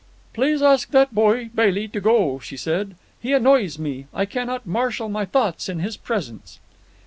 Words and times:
"Please 0.33 0.63
ask 0.63 0.89
that 0.89 1.13
boy 1.13 1.51
Bailey 1.53 1.87
to 1.89 2.01
go," 2.01 2.39
she 2.39 2.57
said. 2.57 2.95
"He 3.19 3.33
annoys 3.33 3.77
me. 3.77 4.07
I 4.15 4.25
cannot 4.25 4.65
marshal 4.65 5.09
my 5.09 5.25
thoughts 5.25 5.69
in 5.69 5.77
his 5.77 5.95
presence." 5.95 6.59